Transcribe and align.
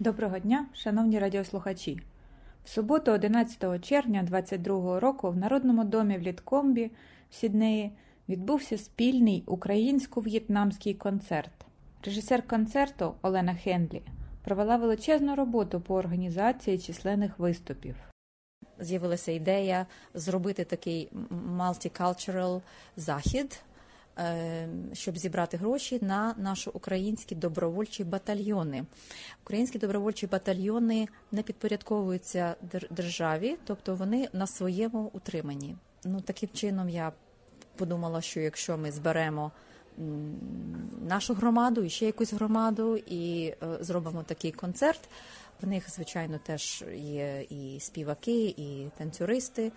Доброго 0.00 0.38
дня, 0.38 0.66
шановні 0.74 1.18
радіослухачі! 1.18 2.00
В 2.64 2.68
суботу, 2.68 3.12
11 3.12 3.84
червня 3.84 4.22
2022 4.22 5.00
року, 5.00 5.30
в 5.30 5.36
Народному 5.36 5.84
домі 5.84 6.18
в 6.18 6.22
Літкомбі 6.22 6.90
в 7.30 7.34
Сіднеї 7.34 7.92
відбувся 8.28 8.78
спільний 8.78 9.42
українсько-в'єтнамський 9.46 10.94
концерт. 10.94 11.50
Режисер 12.04 12.42
концерту 12.42 13.14
Олена 13.22 13.54
Хендлі 13.54 14.02
провела 14.44 14.76
величезну 14.76 15.34
роботу 15.34 15.80
по 15.80 15.94
організації 15.94 16.78
численних 16.78 17.38
виступів. 17.38 17.96
З'явилася 18.78 19.32
ідея 19.32 19.86
зробити 20.14 20.64
такий 20.64 21.08
multicultural 21.58 22.60
захід, 22.96 23.62
щоб 24.92 25.18
зібрати 25.18 25.56
гроші 25.56 25.98
на 26.02 26.34
наші 26.38 26.70
українські 26.70 27.34
добровольчі 27.34 28.04
батальйони. 28.04 28.84
Українські 29.44 29.78
добровольчі 29.78 30.26
батальйони 30.26 31.08
не 31.32 31.42
підпорядковуються 31.42 32.54
державі, 32.90 33.56
тобто 33.64 33.94
вони 33.94 34.28
на 34.32 34.46
своєму 34.46 35.10
утриманні. 35.12 35.76
Ну 36.04 36.20
таким 36.20 36.48
чином 36.52 36.88
я 36.88 37.12
подумала, 37.76 38.20
що 38.20 38.40
якщо 38.40 38.78
ми 38.78 38.92
зберемо 38.92 39.52
нашу 41.08 41.34
громаду 41.34 41.82
і 41.82 41.90
ще 41.90 42.06
якусь 42.06 42.32
громаду, 42.32 42.96
і 42.96 43.54
е, 43.62 43.78
зробимо 43.80 44.22
такий 44.22 44.52
концерт. 44.52 45.00
В 45.62 45.66
них, 45.66 45.90
звичайно, 45.90 46.38
теж 46.46 46.84
є 46.96 47.46
і 47.50 47.80
співаки, 47.80 48.54
і 48.56 48.90
танцюристи. 48.98 49.72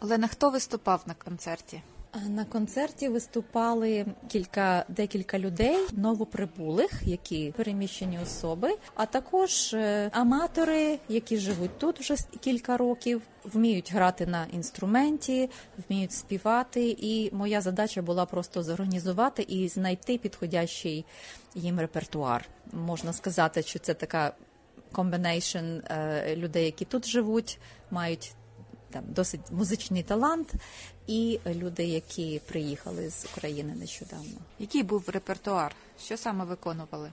Олена, 0.00 0.28
хто 0.28 0.50
виступав 0.50 1.02
на 1.06 1.14
концерті? 1.14 1.82
На 2.28 2.44
концерті 2.44 3.08
виступали 3.08 4.06
кілька 4.28 4.84
декілька 4.88 5.38
людей, 5.38 5.78
новоприбулих, 5.92 7.02
які 7.04 7.54
переміщені 7.56 8.18
особи, 8.18 8.76
а 8.94 9.06
також 9.06 9.74
е, 9.74 10.10
аматори, 10.12 10.98
які 11.08 11.36
живуть 11.38 11.78
тут 11.78 12.00
вже 12.00 12.14
кілька 12.40 12.76
років, 12.76 13.22
вміють 13.44 13.92
грати 13.92 14.26
на 14.26 14.46
інструменті, 14.52 15.50
вміють 15.88 16.12
співати. 16.12 16.96
І 16.98 17.30
моя 17.34 17.60
задача 17.60 18.02
була 18.02 18.26
просто 18.26 18.62
зорганізувати 18.62 19.42
і 19.42 19.68
знайти 19.68 20.18
підходящий 20.18 21.04
їм 21.54 21.80
репертуар. 21.80 22.44
Можна 22.72 23.12
сказати, 23.12 23.62
що 23.62 23.78
це 23.78 23.94
така 23.94 24.32
combination 24.92 25.58
е, 25.58 26.36
людей, 26.36 26.64
які 26.64 26.84
тут 26.84 27.06
живуть, 27.06 27.58
мають 27.90 28.34
там 28.94 29.04
досить 29.08 29.40
музичний 29.50 30.02
талант, 30.02 30.52
і 31.06 31.40
люди, 31.46 31.84
які 31.84 32.40
приїхали 32.46 33.10
з 33.10 33.24
України 33.24 33.74
нещодавно. 33.74 34.38
Який 34.58 34.82
був 34.82 35.08
репертуар? 35.08 35.74
Що 36.04 36.16
саме 36.16 36.44
виконували? 36.44 37.12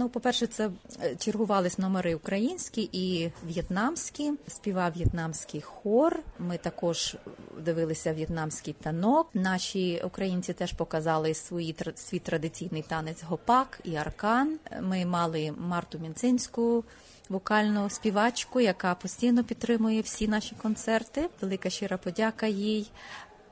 Ну, 0.00 0.08
по-перше, 0.08 0.46
це 0.46 0.70
е, 1.02 1.16
чергувались 1.16 1.78
номери 1.78 2.14
українські 2.14 2.88
і 2.92 3.30
в'єтнамські. 3.46 4.32
Співав 4.48 4.92
в'єтнамський 4.92 5.60
хор. 5.60 6.20
Ми 6.38 6.58
також 6.58 7.16
дивилися 7.60 8.12
в'єтнамський 8.12 8.74
танок. 8.82 9.28
Наші 9.34 10.02
українці 10.04 10.52
теж 10.52 10.72
показали 10.72 11.34
свої 11.34 11.76
свій 11.94 12.18
традиційний 12.18 12.82
танець 12.82 13.22
гопак 13.22 13.80
і 13.84 13.96
аркан. 13.96 14.58
Ми 14.82 15.06
мали 15.06 15.54
Марту 15.58 15.98
Мінцинську 15.98 16.84
вокальну 17.28 17.90
співачку, 17.90 18.60
яка 18.60 18.94
постійно 18.94 19.44
підтримує 19.44 20.00
всі 20.00 20.28
наші 20.28 20.54
концерти. 20.62 21.28
Велика 21.40 21.70
щира 21.70 21.96
подяка 21.96 22.46
їй. 22.46 22.90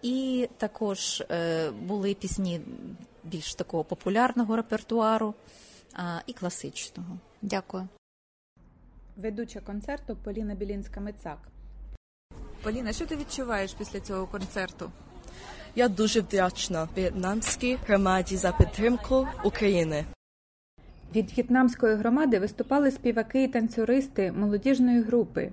І 0.02 0.48
також 0.56 1.22
е, 1.30 1.70
були 1.70 2.14
пісні 2.14 2.60
більш 3.24 3.54
такого 3.54 3.84
популярного 3.84 4.56
репертуару 4.56 5.34
і 6.26 6.32
класичного. 6.32 7.18
Дякую. 7.42 7.88
Ведуча 9.16 9.60
концерту 9.60 10.16
Поліна 10.24 10.54
Білінська 10.54 11.00
Мицак. 11.00 11.38
Поліна, 12.62 12.92
що 12.92 13.06
ти 13.06 13.16
відчуваєш 13.16 13.74
після 13.74 14.00
цього 14.00 14.26
концерту? 14.26 14.90
Я 15.74 15.88
дуже 15.88 16.20
вдячна 16.20 16.88
в'єтнамській 16.96 17.78
громаді 17.86 18.36
за 18.36 18.52
підтримку 18.52 19.28
України. 19.44 20.04
Від 21.14 21.32
в'єтнамської 21.32 21.96
громади 21.96 22.38
виступали 22.38 22.90
співаки 22.90 23.42
і 23.42 23.48
танцюристи 23.48 24.32
молодіжної 24.32 25.02
групи. 25.02 25.50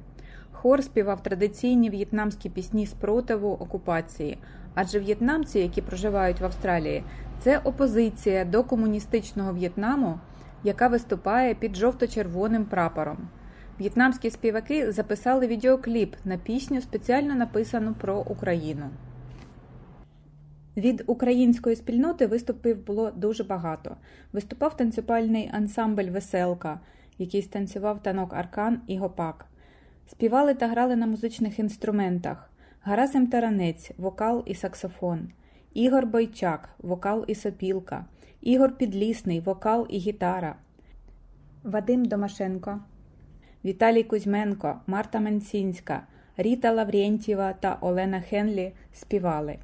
Хор 0.52 0.84
співав 0.84 1.24
традиційні 1.24 1.90
в'єтнамські 1.90 2.50
пісні 2.50 2.88
спротиву 2.88 3.52
окупації, 3.52 4.38
адже 4.74 5.00
в'єтнамці, 5.00 5.60
які 5.60 5.82
проживають 5.82 6.40
в 6.40 6.46
Австралії, 6.46 7.04
це 7.40 7.58
опозиція 7.58 8.46
до 8.46 8.64
комуністичного 8.64 9.54
В'єтнаму, 9.54 10.20
яка 10.64 10.88
виступає 10.88 11.56
під 11.56 11.76
жовто-червоним 11.76 12.66
прапором. 12.66 13.18
В'єтнамські 13.80 14.30
співаки 14.30 14.92
записали 14.92 15.48
відеокліп 15.48 16.16
на 16.26 16.38
пісню, 16.38 16.82
спеціально 16.82 17.36
написану 17.36 17.94
про 17.94 18.20
Україну. 18.20 18.90
Від 20.78 21.04
української 21.08 21.76
спільноти 21.76 22.28
виступів 22.28 22.86
було 22.86 23.12
дуже 23.12 23.44
багато. 23.44 23.96
Виступав 24.34 24.78
танцювальний 24.78 25.50
ансамбль 25.54 26.10
Веселка, 26.10 26.80
який 27.18 27.42
станцював 27.42 28.04
танок 28.04 28.34
Аркан 28.34 28.82
і 28.88 28.98
Гопак. 28.98 29.46
Співали 30.08 30.54
та 30.54 30.68
грали 30.68 30.96
на 30.96 31.08
музичних 31.08 31.60
інструментах 31.60 32.50
Гарасим 32.82 33.28
Таранець, 33.28 33.92
вокал 33.98 34.44
і 34.46 34.56
саксофон, 34.56 35.30
Ігор 35.74 36.06
Бойчак, 36.06 36.70
вокал 36.80 37.26
і 37.28 37.36
сопілка, 37.36 38.06
Ігор 38.42 38.78
Підлісний, 38.78 39.40
вокал 39.40 39.88
і 39.90 39.98
гітара, 39.98 40.56
Вадим 41.64 42.06
Домашенко, 42.06 42.80
Віталій 43.66 44.04
Кузьменко, 44.04 44.80
Марта 44.88 45.20
Менсінська, 45.20 46.04
Ріта 46.38 46.72
Лаврєнтєва 46.72 47.54
та 47.54 47.78
Олена 47.82 48.22
Хенлі 48.22 48.74
співали. 48.94 49.58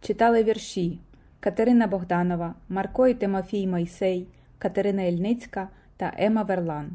Читали 0.00 0.44
вірші 0.44 0.98
Катерина 1.40 1.86
Богданова, 1.86 2.54
Марко 2.68 3.06
і 3.06 3.14
Тимофій 3.14 3.66
Мойсей, 3.66 4.26
Катерина 4.58 5.02
Ільницька 5.02 5.68
та 5.96 6.12
Ема 6.18 6.42
Верлан. 6.42 6.90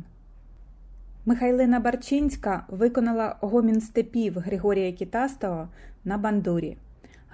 Михайлина 1.25 1.79
Барчинська 1.79 2.65
виконала 2.67 3.37
гомін 3.41 3.81
степів 3.81 4.39
Григорія 4.39 4.91
Кітастого 4.91 5.67
на 6.05 6.17
бандурі. 6.17 6.77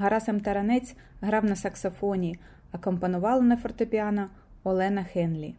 Гарасам 0.01 0.39
Таранець 0.39 0.95
грав 1.21 1.45
на 1.45 1.55
саксофоні, 1.55 2.39
акомпонувала 2.71 3.41
на 3.41 3.57
фортепіано 3.57 4.29
Олена 4.63 5.03
Хенлі. 5.03 5.55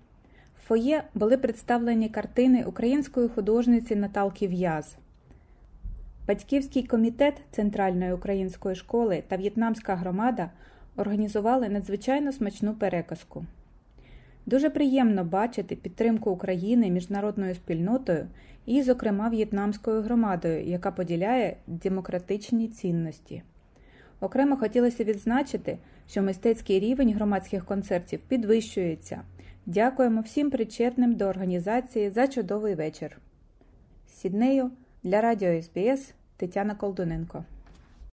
В 0.56 0.66
фоє 0.66 1.04
були 1.14 1.36
представлені 1.36 2.08
картини 2.08 2.64
української 2.64 3.28
художниці 3.28 3.97
Наталки 3.97 4.48
В'яз. 4.48 4.97
Батьківський 6.28 6.82
комітет 6.82 7.34
Центральної 7.50 8.12
української 8.12 8.76
школи 8.76 9.22
та 9.28 9.36
В'єтнамська 9.36 9.94
громада 9.94 10.50
організували 10.97 11.69
надзвичайно 11.69 12.32
смачну 12.32 12.75
переказку. 12.75 13.47
Дуже 14.47 14.70
приємно 14.70 15.25
бачити 15.25 15.76
підтримку 15.76 16.31
України 16.31 16.91
міжнародною 16.91 17.54
спільнотою 17.54 18.28
і, 18.66 18.82
зокрема, 18.82 19.28
в'єтнамською 19.28 20.02
громадою, 20.02 20.64
яка 20.64 20.91
поділяє 20.91 21.56
демократичні 21.66 22.69
цінності. 22.69 23.42
Окремо 24.22 24.56
хотілося 24.56 25.05
відзначити, 25.05 25.78
що 26.09 26.22
мистецький 26.22 26.81
рівень 26.81 27.15
громадських 27.15 27.65
концертів 27.65 28.21
підвищується. 28.28 29.22
Дякуємо 29.66 30.21
всім 30.21 30.50
причетним 30.50 31.15
до 31.15 31.25
організації 31.25 32.10
за 32.10 32.28
чудовий 32.28 32.75
вечір. 32.75 33.19
Сіднею 34.06 34.71
для 35.03 35.21
Радіо 35.21 35.62
СБС 35.62 36.15
Тетяна 36.37 36.75
Колдуненко 36.75 37.44